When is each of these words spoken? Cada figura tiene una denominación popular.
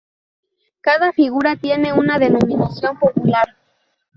Cada 0.81 1.11
figura 1.13 1.57
tiene 1.57 1.93
una 1.93 2.17
denominación 2.17 2.97
popular. 2.97 3.49